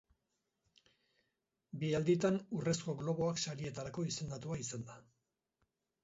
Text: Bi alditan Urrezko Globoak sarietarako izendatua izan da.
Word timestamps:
Bi 1.83 1.91
alditan 1.97 2.39
Urrezko 2.59 2.95
Globoak 3.01 3.41
sarietarako 3.51 4.05
izendatua 4.13 4.57
izan 4.63 4.87
da. 4.89 4.97